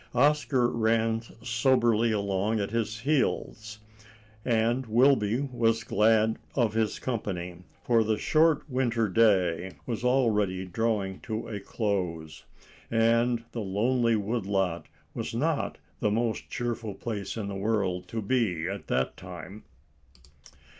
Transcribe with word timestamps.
Oscar 0.15 0.67
ran 0.67 1.21
soberly 1.43 2.11
along 2.11 2.59
at 2.59 2.71
his 2.71 3.01
heels, 3.01 3.77
and 4.43 4.87
Wilby 4.87 5.41
was 5.41 5.83
glad 5.83 6.39
of 6.55 6.73
his 6.73 6.97
company, 6.97 7.57
for 7.83 8.03
the 8.03 8.17
short 8.17 8.67
winter 8.67 9.07
day 9.07 9.73
was 9.85 10.03
already 10.03 10.65
drawing 10.65 11.19
to 11.19 11.47
a 11.47 11.59
close, 11.59 12.45
and 12.89 13.43
the 13.51 13.61
lonely 13.61 14.15
wood 14.15 14.47
lot 14.47 14.87
was 15.13 15.35
not 15.35 15.77
the 15.99 16.09
most 16.09 16.49
cheerful 16.49 16.95
place 16.95 17.37
in 17.37 17.47
the 17.47 17.53
world 17.53 18.07
to 18.07 18.23
be 18.23 18.65
in 18.65 18.71
at 18.71 18.87
that 18.87 19.15
time. 19.15 19.65